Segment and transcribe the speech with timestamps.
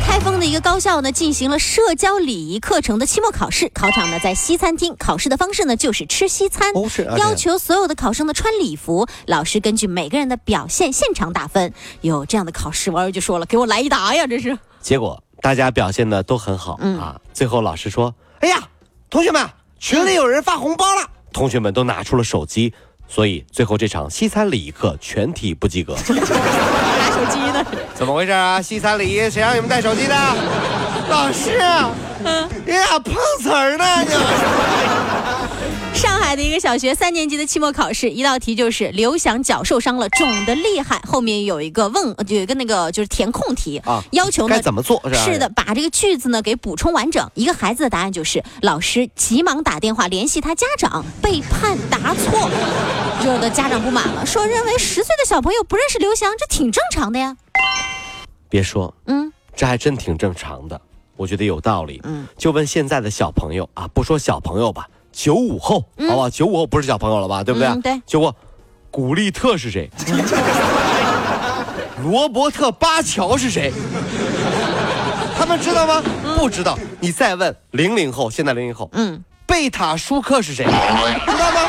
[0.00, 3.70] 开封的一个高校呢，进行了社交礼仪课程的期末考试。
[3.72, 11.72] 考场呢在西餐厅，考试的方式呢就是吃西餐，哦是啊要求所有的考生呢穿礼服，老师根据每个人的表现现场打分。
[12.00, 14.58] 有这样的考试，网友就说了：“给我来一打呀！”这是。
[14.80, 17.20] 结果大家表现的都很好、嗯啊。
[17.32, 18.68] 最后老师说：“哎呀，
[19.08, 19.48] 同学们，
[19.78, 22.72] 群里有人发红包了。”同学们都拿出了手机，
[23.08, 25.94] 所以最后这场西餐礼仪课全体不及格。
[25.94, 27.64] 拿手机呢？
[27.94, 28.60] 怎么回事啊？
[28.60, 30.14] 西餐礼仪谁让你们带手机的？
[31.08, 31.58] 老师，
[32.66, 33.84] 你俩碰瓷儿呢？
[36.28, 41.00] 上海的一个小学三年级的期末考试，一道题就是刘翔脚受伤了，肿得厉害。
[41.06, 45.00] 后面有一个问，有一个那个就是填空题啊要求呢该怎么做？
[45.08, 45.14] 是？
[45.14, 47.30] 是的，把这个句子呢给补充完整。
[47.32, 52.50] 一个孩子的答案就是老师急忙打电话联系他家长，被判答错，
[53.24, 57.38] 惹得家长不满了，说认为十岁的小朋友不认识刘翔，这挺正常的呀。
[58.50, 60.78] 别说，嗯这还真挺正常的，
[61.16, 62.02] 我觉得有道理。
[62.04, 67.44] 嗯，就问现在的小朋友啊，不说小朋友吧，九五后，好吧，九五后不是小朋友了吧？
[67.44, 67.68] 对不对？
[67.68, 68.32] 嗯对就问，
[68.90, 69.88] 古力特是谁？
[72.04, 73.72] 罗伯特巴乔是谁？
[75.36, 76.02] 他们知道吗？
[76.36, 76.78] 不知道。
[77.00, 80.64] 你再问零零后，现在零零后，嗯，贝塔舒克是谁？
[80.64, 81.60] 知道吗？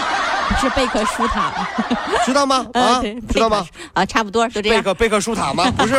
[0.60, 1.54] 是贝克舒塔，
[2.26, 2.66] 知道吗？
[2.74, 3.66] 呃啊，知道吗？？
[3.94, 4.78] 啊，差不多都这样。
[4.78, 5.70] 贝克贝克舒塔吗？
[5.78, 5.94] 不是，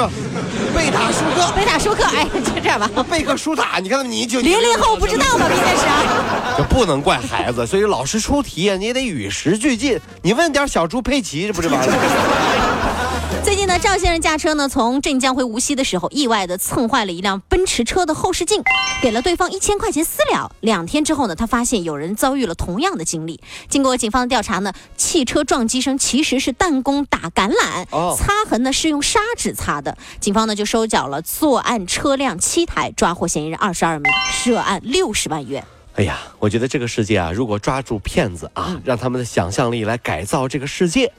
[0.81, 1.53] 贝塔舒克。
[1.55, 2.91] 贝塔舒克，哎，就这样吧。
[3.11, 5.47] 贝克舒塔，你看你就零零后不知道吗？
[5.47, 6.55] 毕竟是啊。
[6.57, 10.01] 这不能怪孩子，所以老师出题啊，你也得与时俱进。
[10.23, 12.70] 你问点小猪佩奇，这不是完了？
[13.43, 18.63] 最近呢，赵先生驾车呢从镇江回无锡的时候，意外的蹭坏了一辆奔驰车的后视镜，
[19.03, 20.55] 给了对方一千块钱私了。
[20.61, 23.41] 两天之后呢，他发现有人遭遇了同样的经历。
[23.69, 29.97] 经过警方的调查呢，汽车撞击声其实是弹弓打橄榄，哦擦痕呢是用砂纸擦的。
[30.21, 35.65] 警方呢就收缴了作案车辆七台，抓获嫌疑人二十二名，涉案六十万元。
[35.95, 41.13] 哎呀，我觉得这个世界啊，如果抓住骗子啊，让他们的想象力来改造这个世界，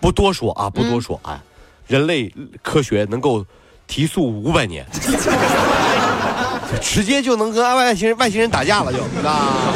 [0.00, 1.42] 不多说啊，不多说啊，
[1.86, 2.32] 人类
[2.62, 3.44] 科学能够
[3.86, 4.84] 提速五百年，
[6.82, 8.98] 直接就能跟外星人外星人打架了就，
[9.28, 9.72] 啊，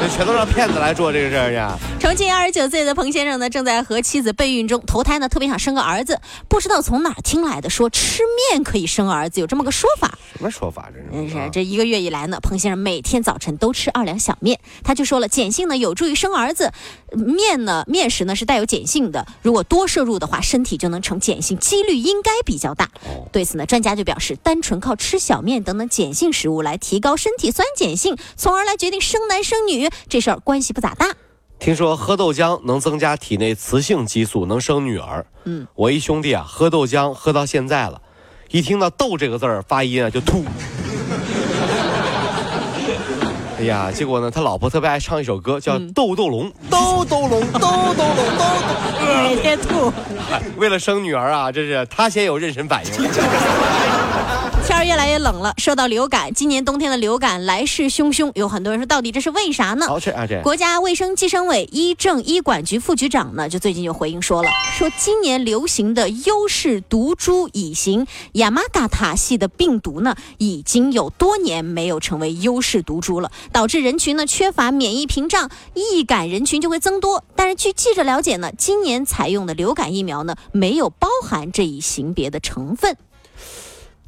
[0.00, 1.97] 这全都让骗子来做这个事儿去。
[2.00, 8.22] 重庆二十九岁的彭先生呢，正在和妻子备孕中，头胎呢特别想生个儿子，不知道从哪儿听来的，说吃
[8.52, 10.16] 面可以生儿子，有这么个说法。
[10.34, 11.50] 什么说法这是？
[11.52, 16.72] 这一个月以来呢，彭先生每天早晨都吃二两小面，他就说了，碱性呢有助于生儿子，
[17.12, 22.86] 面呢面食呢是带有碱性的，如果多摄入的话，身体就能成碱性，几率应该比较大。
[23.04, 31.14] 哦对此呢，专家就表示，单纯靠吃小面等等碱性食物来提高身体酸碱性，从而来决定生男生女，这事儿关系不咋大。
[31.58, 35.26] 听说喝豆浆能增加体内雌性激素，能生女儿。
[35.44, 38.00] 嗯，我一兄弟啊，喝豆浆喝到现在了，
[38.50, 40.44] 一听到“豆”这个字儿发音啊就吐。
[43.58, 49.24] 哎呀，结果呢，他老婆特别爱唱一首歌，叫《豆豆龙》，豆豆龙，豆豆龙，豆豆。
[49.24, 49.92] 每天吐。
[50.56, 52.92] 为了生女儿啊，这是他先有妊娠反应。
[54.68, 59.86] 天儿越来越冷了，说到流感，今年冬天的流感来势汹汹，有很多人说，到底这是为啥呢？
[59.86, 60.42] 好，这啊这。
[60.42, 77.24] 国家卫生计生委医政医管局副局长呢，就最近就回应说了，说今年流行的优势毒株乙型亚麻嘎塔系的病毒呢，已经有多年没有成为优势毒株了，导致人群呢缺乏免疫屏障，易感人群就会增多。
[77.34, 82.98] 但是据记者了解呢，今年采用的流感疫苗呢，没有包含这一型别的成分。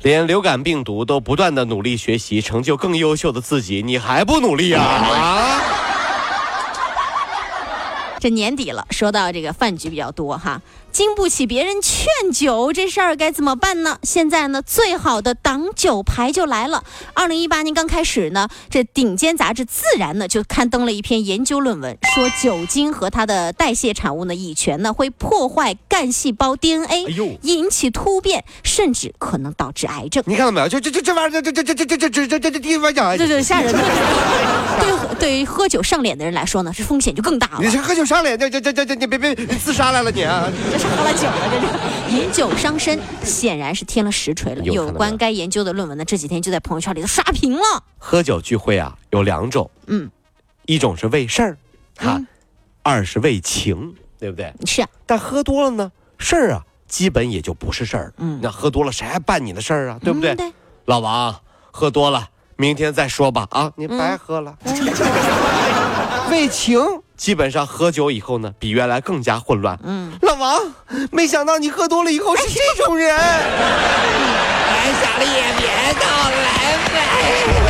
[0.03, 4.83] 连流感病毒都不断的努力学习，成就更优秀的自己，你还不努力啊？
[4.83, 5.80] 啊！
[8.21, 10.61] 这年底了，说到这个饭局比较多哈，
[10.93, 13.99] 经不起别人劝酒，这事儿该怎么办呢？
[14.03, 16.85] 现在呢，最好的挡酒牌就来了。
[17.15, 30.23] 二零一八年刚开始呢，这顶尖杂志《自然》呢就刊登了一篇研究论文，说酒精和它的代谢产物呢乙醛呢会破坏干细胞 DNA，、哎呦引起突变，甚至可能导致癌症。
[30.27, 30.69] 你看到没有？
[30.69, 33.75] 就这这这玩意儿，这这这这这这这这这这地方讲，这这吓人。
[34.81, 37.71] 对对于喝酒上脸的人来说呢，这风险就更大了你。
[37.71, 40.49] 这喝酒上脸，这这这这这你别别你自杀来了你啊！
[40.71, 44.65] 这是喝了酒了，这是饮酒伤身，显然是添了实锤了。
[44.65, 47.63] 有关该研究的论文呢，这几天就在朋友圈里头刷屏了。
[47.99, 50.11] 喝酒聚会啊有两种，嗯，
[50.67, 51.57] 一种是为事儿，
[51.99, 52.27] 哈，嗯
[52.83, 53.95] 二是为情。
[54.19, 54.53] 对不对？
[54.67, 58.13] 是啊，但喝多了呢，事儿啊，基本也就不是事儿。
[58.19, 59.99] 嗯那喝多了谁还办你的事儿啊？
[60.05, 60.35] 对不对？
[60.35, 60.53] 嗯对，
[60.85, 61.41] 老王，
[61.71, 63.47] 喝多了，明天再说吧。
[63.51, 64.55] 啊，你白喝了。
[66.31, 66.79] 为情，
[67.21, 69.79] 基本上喝酒以后呢，比原来更加混乱。
[69.85, 70.59] 嗯，老王，
[71.13, 73.15] 没想到你喝多了以后是这种人。
[73.15, 75.69] 哎，小丽也别
[76.01, 77.70] 闹了，来呗。